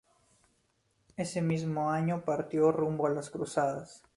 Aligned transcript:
Ese 1.15 1.43
mismo 1.43 1.91
año 1.91 2.25
partió 2.25 2.71
rumbo 2.71 3.05
a 3.05 3.11
las 3.11 3.29
Cruzadas. 3.29 4.01